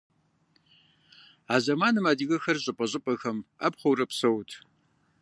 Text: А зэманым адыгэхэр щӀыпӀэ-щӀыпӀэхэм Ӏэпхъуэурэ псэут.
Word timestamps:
А 1.53 1.55
зэманым 1.63 2.05
адыгэхэр 2.11 2.57
щӀыпӀэ-щӀыпӀэхэм 2.63 3.37
Ӏэпхъуэурэ 3.59 4.05
псэут. 4.09 4.49